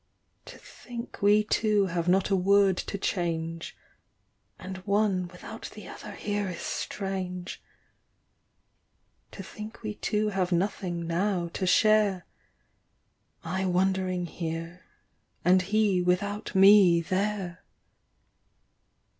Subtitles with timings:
[0.45, 3.77] To think we two have not a word to change:
[4.57, 7.61] And one without the other here is strange!
[9.29, 12.25] To think we two have nothing now to share:
[13.43, 14.85] I wondering here,
[15.45, 17.63] and he without me there